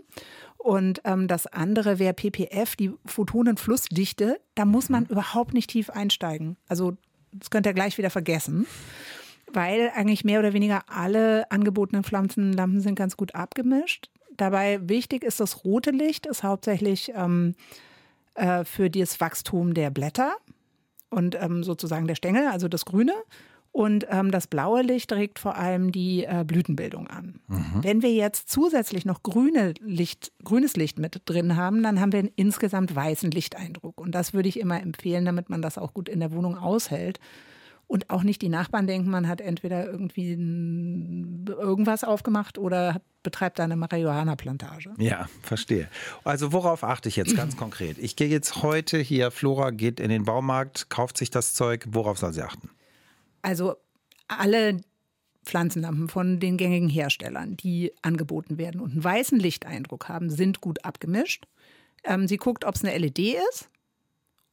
[0.58, 4.40] Und ähm, das andere wäre PPF, die Photonenflussdichte.
[4.54, 5.10] Da muss man mhm.
[5.10, 6.56] überhaupt nicht tief einsteigen.
[6.68, 6.96] Also
[7.32, 8.66] das könnt ihr gleich wieder vergessen,
[9.52, 14.10] weil eigentlich mehr oder weniger alle angebotenen Pflanzenlampen sind ganz gut abgemischt.
[14.36, 17.54] Dabei wichtig ist das rote Licht, ist hauptsächlich ähm,
[18.34, 20.36] äh, für das Wachstum der Blätter
[21.10, 23.14] und ähm, sozusagen der Stängel, also das Grüne.
[23.76, 27.40] Und ähm, das blaue Licht regt vor allem die äh, Blütenbildung an.
[27.46, 27.82] Mhm.
[27.82, 32.20] Wenn wir jetzt zusätzlich noch grüne Licht, grünes Licht mit drin haben, dann haben wir
[32.20, 34.00] einen insgesamt weißen Lichteindruck.
[34.00, 37.20] Und das würde ich immer empfehlen, damit man das auch gut in der Wohnung aushält.
[37.86, 40.30] Und auch nicht die Nachbarn denken, man hat entweder irgendwie
[41.46, 44.94] irgendwas aufgemacht oder betreibt da eine Marihuana-Plantage.
[44.96, 45.86] Ja, verstehe.
[46.24, 47.98] Also worauf achte ich jetzt ganz konkret?
[47.98, 51.84] Ich gehe jetzt heute hier, Flora geht in den Baumarkt, kauft sich das Zeug.
[51.90, 52.70] Worauf soll sie achten?
[53.46, 53.76] Also
[54.26, 54.80] alle
[55.44, 60.84] Pflanzenlampen von den gängigen Herstellern, die angeboten werden und einen weißen Lichteindruck haben, sind gut
[60.84, 61.46] abgemischt.
[62.02, 63.70] Ähm, sie guckt, ob es eine LED ist.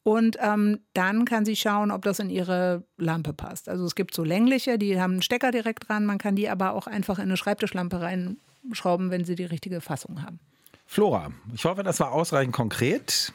[0.04, 3.68] Und ähm, dann kann sie schauen, ob das in ihre Lampe passt.
[3.68, 6.06] Also es gibt so längliche, die haben einen Stecker direkt dran.
[6.06, 10.22] Man kann die aber auch einfach in eine Schreibtischlampe reinschrauben, wenn sie die richtige Fassung
[10.22, 10.40] haben.
[10.86, 13.34] Flora, ich hoffe, das war ausreichend konkret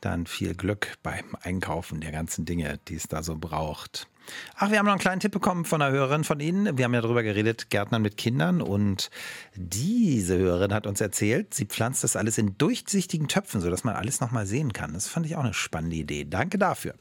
[0.00, 4.08] dann viel Glück beim Einkaufen der ganzen Dinge, die es da so braucht.
[4.56, 6.76] Ach, wir haben noch einen kleinen Tipp bekommen von einer Hörerin von Ihnen.
[6.76, 8.60] Wir haben ja darüber geredet, Gärtnern mit Kindern.
[8.60, 9.10] Und
[9.54, 14.20] diese Hörerin hat uns erzählt, sie pflanzt das alles in durchsichtigen Töpfen, sodass man alles
[14.20, 14.92] nochmal sehen kann.
[14.92, 16.24] Das fand ich auch eine spannende Idee.
[16.24, 16.94] Danke dafür.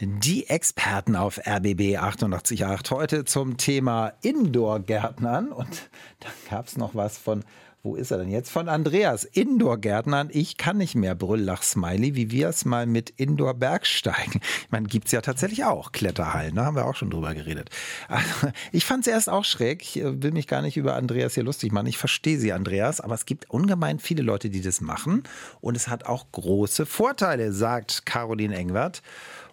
[0.00, 5.52] Die Experten auf RBB 888 heute zum Thema Indoor-Gärtnern.
[5.52, 7.44] Und da gab es noch was von
[7.84, 8.50] wo ist er denn jetzt?
[8.50, 10.30] Von Andreas, Indoor-Gärtnern.
[10.32, 12.16] Ich kann nicht mehr Brülllach-Smiley.
[12.16, 14.40] Wie wir es mal mit Indoor-Bergsteigen.
[14.64, 16.54] Ich meine, gibt es ja tatsächlich auch Kletterhallen.
[16.54, 16.66] Da ne?
[16.66, 17.68] haben wir auch schon drüber geredet.
[18.08, 19.82] Also, ich fand es erst auch schräg.
[19.82, 21.86] Ich äh, will mich gar nicht über Andreas hier lustig machen.
[21.86, 23.02] Ich verstehe sie, Andreas.
[23.02, 25.22] Aber es gibt ungemein viele Leute, die das machen.
[25.60, 29.02] Und es hat auch große Vorteile, sagt Caroline Engwert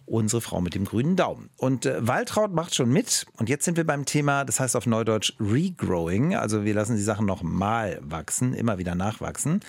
[0.05, 1.49] unsere Frau mit dem grünen Daumen.
[1.57, 3.25] Und äh, Waltraud macht schon mit.
[3.37, 6.35] Und jetzt sind wir beim Thema, das heißt auf Neudeutsch Regrowing.
[6.35, 9.61] Also wir lassen die Sachen noch mal wachsen, immer wieder nachwachsen.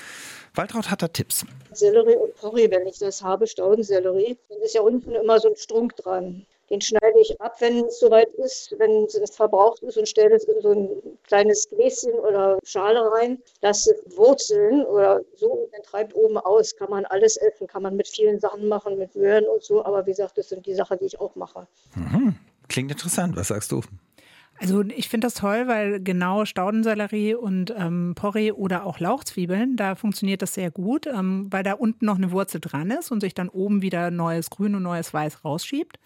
[0.55, 1.47] Waltraud hat da Tipps.
[1.73, 5.57] Sellerie und Porree, wenn ich das habe, Staudensellerie, dann ist ja unten immer so ein
[5.57, 6.47] Strunk dran.
[6.71, 10.45] Den schneide ich ab, wenn es soweit ist, wenn es verbraucht ist und stelle es
[10.45, 13.39] in so ein kleines Gläschen oder Schale rein.
[13.61, 16.77] Lasse Wurzeln oder so dann treibt oben aus.
[16.77, 19.85] Kann man alles essen, kann man mit vielen Sachen machen, mit Möhren und so.
[19.85, 21.67] Aber wie gesagt, das sind die Sachen, die ich auch mache.
[21.95, 22.35] Mhm.
[22.69, 23.37] Klingt interessant.
[23.37, 23.83] Was sagst du?
[24.63, 29.97] Also ich finde das toll, weil genau Staudensellerie und ähm, Porree oder auch Lauchzwiebeln, da
[29.97, 33.35] funktioniert das sehr gut, ähm, weil da unten noch eine Wurzel dran ist und sich
[33.35, 35.99] dann oben wieder neues Grün und neues Weiß rausschiebt.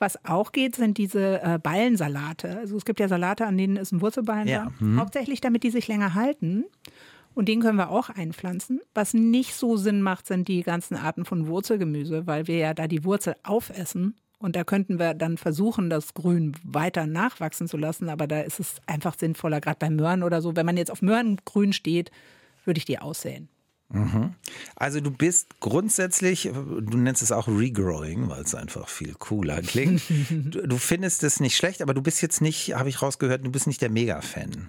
[0.00, 2.58] Was auch geht, sind diese äh, Ballensalate.
[2.58, 4.64] Also es gibt ja Salate, an denen ist ein Wurzelballen ja.
[4.64, 4.84] da.
[4.84, 4.98] Mhm.
[4.98, 6.64] Hauptsächlich, damit die sich länger halten.
[7.34, 8.80] Und den können wir auch einpflanzen.
[8.94, 12.88] Was nicht so Sinn macht, sind die ganzen Arten von Wurzelgemüse, weil wir ja da
[12.88, 14.16] die Wurzel aufessen.
[14.38, 18.08] Und da könnten wir dann versuchen, das Grün weiter nachwachsen zu lassen.
[18.08, 20.56] Aber da ist es einfach sinnvoller, gerade bei Möhren oder so.
[20.56, 22.10] Wenn man jetzt auf Möhrengrün steht,
[22.64, 23.50] würde ich die aussäen.
[23.92, 24.34] Mhm.
[24.76, 30.02] Also du bist grundsätzlich, du nennst es auch Regrowing, weil es einfach viel cooler klingt.
[30.30, 33.50] du, du findest es nicht schlecht, aber du bist jetzt nicht, habe ich rausgehört, du
[33.50, 34.68] bist nicht der Mega-Fan.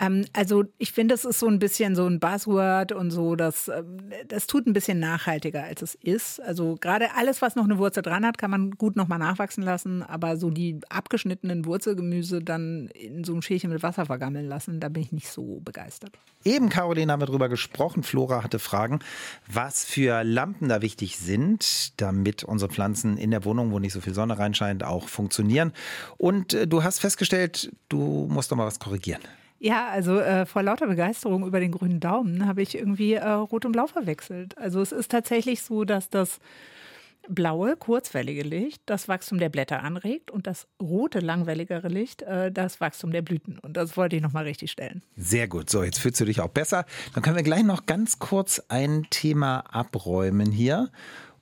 [0.00, 3.68] Ähm, also ich finde, es ist so ein bisschen so ein Buzzword und so, das,
[3.68, 6.40] ähm, das tut ein bisschen nachhaltiger, als es ist.
[6.40, 10.02] Also gerade alles, was noch eine Wurzel dran hat, kann man gut nochmal nachwachsen lassen,
[10.02, 14.88] aber so die abgeschnittenen Wurzelgemüse dann in so ein Schälchen mit Wasser vergammeln lassen, da
[14.88, 16.12] bin ich nicht so begeistert.
[16.44, 18.02] Eben, Caroline, haben wir drüber gesprochen.
[18.02, 19.00] Flora hatte Fragen,
[19.46, 24.00] was für Lampen da wichtig sind, damit unsere Pflanzen in der Wohnung, wo nicht so
[24.00, 25.72] viel Sonne reinscheint, auch funktionieren.
[26.16, 29.22] Und äh, du hast festgestellt, du musst doch mal was korrigieren.
[29.58, 33.64] Ja, also äh, vor lauter Begeisterung über den grünen Daumen habe ich irgendwie äh, Rot
[33.64, 34.56] und Blau verwechselt.
[34.56, 36.38] Also es ist tatsächlich so, dass das
[37.28, 42.80] blaue, kurzwellige Licht das Wachstum der Blätter anregt und das rote, langwelligere Licht äh, das
[42.80, 43.58] Wachstum der Blüten.
[43.58, 45.02] Und das wollte ich nochmal richtig stellen.
[45.16, 45.70] Sehr gut.
[45.70, 46.84] So, jetzt fühlst du dich auch besser.
[47.14, 50.90] Dann können wir gleich noch ganz kurz ein Thema abräumen hier.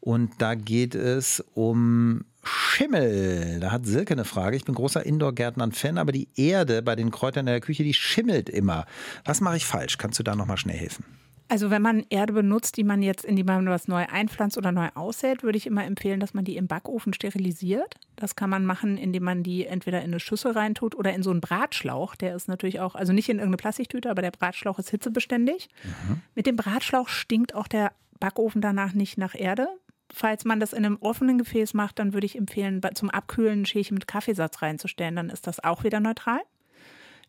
[0.06, 3.58] Und da geht es um Schimmel.
[3.58, 4.56] Da hat Silke eine Frage.
[4.56, 8.48] Ich bin großer Indoor-Gärtnern-Fan, aber die Erde bei den Kräutern in der Küche, die schimmelt
[8.48, 8.86] immer.
[9.24, 9.98] Was mache ich falsch?
[9.98, 11.04] Kannst du da nochmal schnell helfen?
[11.48, 14.70] Also wenn man Erde benutzt, die man jetzt, in die man was neu einpflanzt oder
[14.70, 17.96] neu aussät, würde ich immer empfehlen, dass man die im Backofen sterilisiert.
[18.14, 21.32] Das kann man machen, indem man die entweder in eine Schüssel reintut oder in so
[21.32, 22.14] einen Bratschlauch.
[22.14, 25.68] Der ist natürlich auch, also nicht in irgendeine Plastiktüte, aber der Bratschlauch ist hitzebeständig.
[25.82, 26.20] Mhm.
[26.36, 27.90] Mit dem Bratschlauch stinkt auch der
[28.20, 29.66] Backofen danach nicht nach Erde.
[30.12, 33.66] Falls man das in einem offenen Gefäß macht, dann würde ich empfehlen, zum Abkühlen ein
[33.66, 35.16] Schälchen mit Kaffeesatz reinzustellen.
[35.16, 36.40] Dann ist das auch wieder neutral.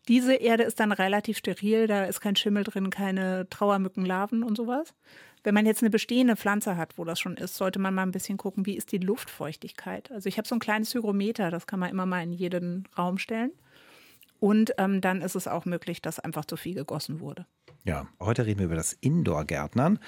[0.06, 4.94] Diese Erde ist dann relativ steril, da ist kein Schimmel drin, keine Trauermückenlarven und sowas.
[5.44, 8.12] Wenn man jetzt eine bestehende Pflanze hat, wo das schon ist, sollte man mal ein
[8.12, 10.10] bisschen gucken, wie ist die Luftfeuchtigkeit.
[10.10, 13.18] Also ich habe so ein kleines Hygrometer, das kann man immer mal in jeden Raum
[13.18, 13.52] stellen.
[14.40, 17.46] Und ähm, dann ist es auch möglich, dass einfach zu viel gegossen wurde.
[17.88, 19.98] Ja, heute reden wir über das Indoor-Gärtnern.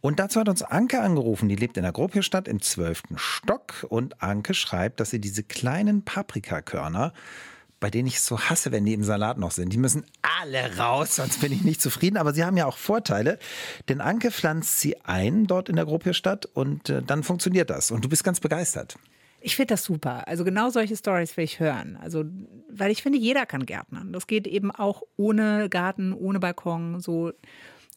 [0.00, 1.48] Und dazu hat uns Anke angerufen.
[1.48, 3.02] Die lebt in der Gruppierstadt im 12.
[3.16, 3.84] Stock.
[3.88, 7.12] Und Anke schreibt, dass sie diese kleinen Paprikakörner
[7.80, 9.70] bei denen ich es so hasse, wenn die im Salat noch sind.
[9.70, 10.06] Die müssen
[10.40, 12.16] alle raus, sonst bin ich nicht zufrieden.
[12.16, 13.38] Aber sie haben ja auch Vorteile,
[13.90, 17.90] denn Anke pflanzt sie ein dort in der Gruppierstadt und äh, dann funktioniert das.
[17.90, 18.96] Und du bist ganz begeistert.
[19.44, 20.26] Ich finde das super.
[20.26, 21.98] Also genau solche Stories will ich hören.
[22.00, 22.24] Also,
[22.70, 24.10] weil ich finde, jeder kann Gärtnern.
[24.10, 27.30] Das geht eben auch ohne Garten, ohne Balkon, so.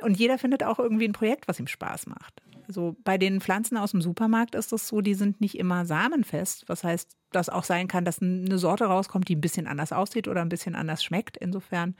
[0.02, 2.42] Und jeder findet auch irgendwie ein Projekt, was ihm Spaß macht.
[2.68, 6.66] Also bei den Pflanzen aus dem Supermarkt ist es so, die sind nicht immer samenfest.
[6.68, 10.28] Was heißt, dass auch sein kann, dass eine Sorte rauskommt, die ein bisschen anders aussieht
[10.28, 11.38] oder ein bisschen anders schmeckt.
[11.38, 11.96] Insofern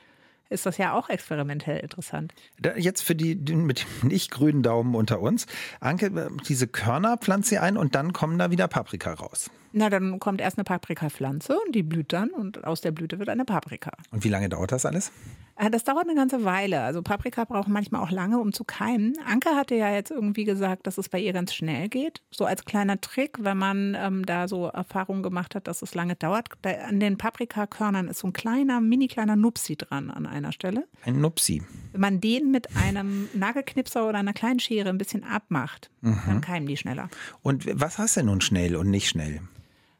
[0.50, 2.34] ist das ja auch experimentell interessant.
[2.78, 5.46] Jetzt für die, mit nicht grünen Daumen unter uns.
[5.80, 9.50] Anke, diese Körner pflanzt sie ein und dann kommen da wieder Paprika raus.
[9.71, 13.30] Na, dann kommt erst eine Paprikapflanze und die blüht dann und aus der Blüte wird
[13.30, 13.91] eine Paprika.
[14.12, 15.12] Und wie lange dauert das alles?
[15.58, 16.82] Äh, das dauert eine ganze Weile.
[16.82, 19.13] Also Paprika braucht manchmal auch lange, um zu keimen.
[19.25, 22.21] Anke hatte ja jetzt irgendwie gesagt, dass es bei ihr ganz schnell geht.
[22.32, 26.15] So als kleiner Trick, wenn man ähm, da so Erfahrungen gemacht hat, dass es lange
[26.15, 26.49] dauert.
[26.62, 30.88] Da, an den Paprikakörnern ist so ein kleiner, mini kleiner Nupsi dran an einer Stelle.
[31.03, 31.63] Ein Nupsi.
[31.91, 36.21] Wenn man den mit einem Nagelknipser oder einer kleinen Schere ein bisschen abmacht, mhm.
[36.25, 37.10] dann keimen die schneller.
[37.41, 39.41] Und was heißt denn nun schnell und nicht schnell?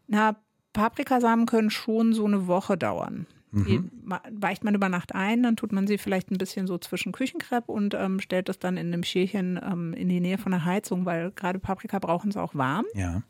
[0.08, 0.36] Na,
[0.74, 3.26] Paprikasamen können schon so eine Woche dauern.
[3.52, 3.92] Die mhm.
[4.32, 7.70] weicht man über Nacht ein, dann tut man sie vielleicht ein bisschen so zwischen Küchenkrepp
[7.70, 11.06] und ähm, stellt das dann in einem Schälchen ähm, in die Nähe von der Heizung,
[11.06, 12.86] weil gerade Paprika brauchen sie auch warm.
[12.94, 13.24] Ja.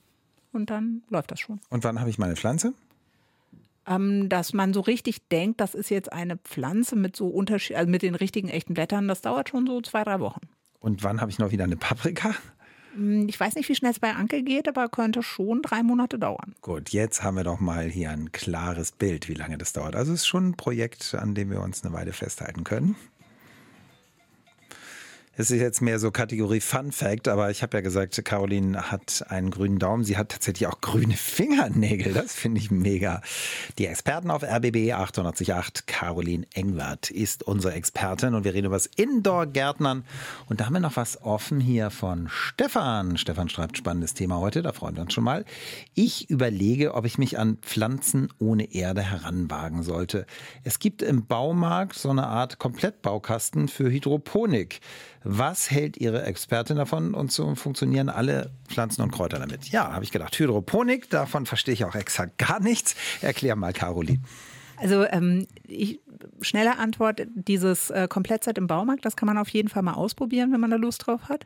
[0.51, 1.59] Und dann läuft das schon.
[1.69, 2.73] Und wann habe ich meine Pflanze?
[3.85, 7.89] Ähm, dass man so richtig denkt, das ist jetzt eine Pflanze mit so Unterschied, also
[7.89, 10.41] mit den richtigen echten Blättern, das dauert schon so zwei, drei Wochen.
[10.79, 12.33] Und wann habe ich noch wieder eine Paprika?
[12.97, 16.19] Hm, ich weiß nicht, wie schnell es bei Anke geht, aber könnte schon drei Monate
[16.19, 16.55] dauern.
[16.61, 19.95] Gut, jetzt haben wir doch mal hier ein klares Bild, wie lange das dauert.
[19.95, 22.95] Also es ist schon ein Projekt, an dem wir uns eine Weile festhalten können.
[25.39, 29.23] Es ist jetzt mehr so Kategorie Fun Fact, aber ich habe ja gesagt, Caroline hat
[29.29, 30.03] einen grünen Daumen.
[30.03, 32.11] Sie hat tatsächlich auch grüne Fingernägel.
[32.11, 33.21] Das finde ich mega.
[33.77, 38.87] Die Experten auf RBB 888, Caroline Engwert ist unsere Expertin und wir reden über das
[38.87, 40.05] Indoor-Gärtnern.
[40.47, 43.15] Und da haben wir noch was offen hier von Stefan.
[43.15, 45.45] Stefan schreibt spannendes Thema heute, da freuen wir uns schon mal.
[45.93, 50.25] Ich überlege, ob ich mich an Pflanzen ohne Erde heranwagen sollte.
[50.63, 54.81] Es gibt im Baumarkt so eine Art Komplettbaukasten für Hydroponik.
[55.29, 59.67] Was hält Ihre Expertin davon und so funktionieren alle Pflanzen und Kräuter damit?
[59.67, 60.39] Ja, habe ich gedacht.
[60.39, 62.95] Hydroponik, davon verstehe ich auch exakt gar nichts.
[63.21, 64.21] Erklär mal, Caroline.
[64.77, 65.99] Also ähm, ich,
[66.39, 70.53] schnelle Antwort, dieses äh, Komplettset im Baumarkt, das kann man auf jeden Fall mal ausprobieren,
[70.53, 71.45] wenn man da Lust drauf hat.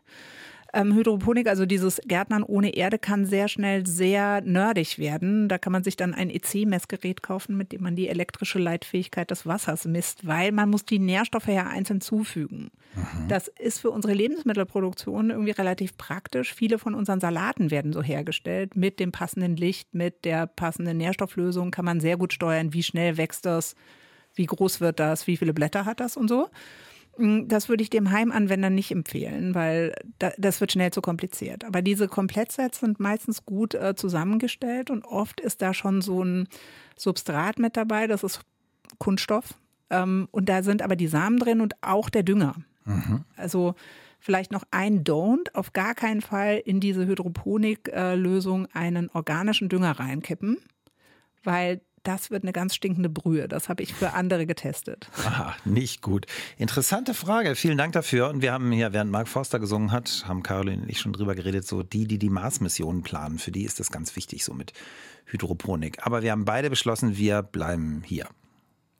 [0.74, 5.50] Ähm, Hydroponik, also dieses Gärtnern ohne Erde, kann sehr schnell sehr nerdig werden.
[5.50, 9.46] Da kann man sich dann ein EC-Messgerät kaufen, mit dem man die elektrische Leitfähigkeit des
[9.46, 12.72] Wassers misst, weil man muss die Nährstoffe ja einzeln zufügen.
[12.96, 13.28] Mhm.
[13.28, 16.54] Das ist für unsere Lebensmittelproduktion irgendwie relativ praktisch.
[16.54, 18.76] Viele von unseren Salaten werden so hergestellt.
[18.76, 23.18] Mit dem passenden Licht, mit der passenden Nährstofflösung kann man sehr gut steuern, wie schnell
[23.18, 23.76] wächst das,
[24.36, 26.50] wie groß wird das, wie viele Blätter hat das und so.
[27.22, 31.64] Mm, das würde ich dem Heimanwender nicht empfehlen, weil das wird schnell zu kompliziert.
[31.64, 36.48] Aber diese Komplettsets sind meistens gut äh, zusammengestellt und oft ist da schon so ein
[36.98, 38.42] Substrat mit dabei, das ist
[38.98, 39.54] Kunststoff.
[39.92, 42.56] Ähm, und da sind aber die Samen drin und auch der Dünger.
[42.86, 43.24] Mhm.
[43.38, 43.76] Also
[44.20, 50.58] vielleicht noch ein Don't, auf gar keinen Fall in diese Hydroponik-Lösung einen organischen Dünger reinkippen,
[51.44, 53.48] weil das wird eine ganz stinkende Brühe.
[53.48, 55.10] Das habe ich für andere getestet.
[55.26, 56.26] Aha, nicht gut.
[56.58, 57.56] Interessante Frage.
[57.56, 58.30] Vielen Dank dafür.
[58.30, 61.36] Und wir haben hier, während Mark Forster gesungen hat, haben Caroline und ich schon drüber
[61.36, 64.74] geredet, so die, die die Mars-Missionen planen, für die ist das ganz wichtig, so mit
[65.26, 66.06] Hydroponik.
[66.06, 68.28] Aber wir haben beide beschlossen, wir bleiben hier.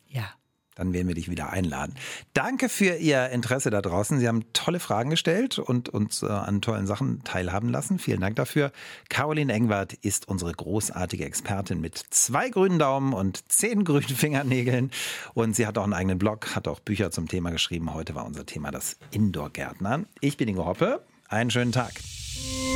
[0.08, 0.30] Ja.
[0.76, 1.96] Dann werden wir dich wieder einladen.
[2.34, 4.20] Danke für Ihr Interesse da draußen.
[4.20, 8.00] Sie haben tolle Fragen gestellt und uns äh, an tollen Sachen teilhaben lassen.
[8.00, 8.72] Vielen Dank dafür.
[9.10, 14.92] Caroline Engwart ist unsere großartige Expertin mit zwei grünen Daumen und zehn grünen Fingernägeln.
[15.34, 17.94] Und sie hat auch einen eigenen Blog, hat auch Bücher zum Thema geschrieben.
[17.94, 20.08] Heute war unser Thema das Indoor-Gärtnern.
[20.22, 21.04] Ich bin Ingo Hoppe.
[21.28, 21.94] Einen schönen Tag.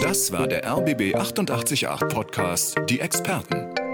[0.02, 3.85] Das war der RBB 888 Podcast Die Experten.